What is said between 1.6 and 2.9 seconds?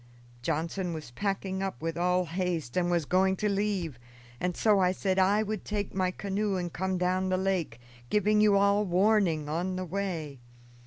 up with all haste and